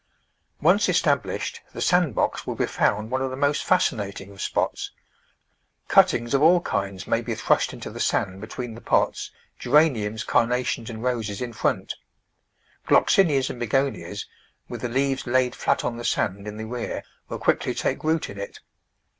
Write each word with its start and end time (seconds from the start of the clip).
Once 0.61 0.89
established, 0.89 1.61
the 1.73 1.79
sand 1.79 2.15
box 2.15 2.47
will 2.47 2.55
be 2.55 2.65
found 2.65 3.11
one 3.11 3.21
of 3.21 3.29
the 3.29 3.35
most 3.37 3.63
fascinating 3.63 4.31
of 4.31 4.41
spots. 4.41 4.89
Cuttings 5.89 6.33
of 6.33 6.41
all 6.41 6.59
kinds 6.61 7.05
may 7.05 7.21
be 7.21 7.35
thrust 7.35 7.71
into 7.71 7.91
the 7.91 7.99
sand 7.99 8.41
between 8.41 8.73
the 8.73 8.81
pots— 8.81 9.29
Gera 9.59 9.83
niums, 9.91 10.25
Carnations 10.25 10.89
and 10.89 11.03
Roses 11.03 11.39
in 11.39 11.53
front. 11.53 11.93
Gloxinias 12.87 13.51
and 13.51 13.59
Begonias— 13.59 14.25
with 14.69 14.81
the 14.81 14.89
leaves 14.89 15.27
laid 15.27 15.53
flat 15.53 15.83
on 15.85 15.97
the 15.97 16.03
sand 16.03 16.47
in 16.47 16.57
the 16.57 16.65
rear— 16.65 17.03
will 17.29 17.37
quickly 17.37 17.75
take 17.75 18.03
root 18.03 18.27
in 18.27 18.39
it. 18.39 18.59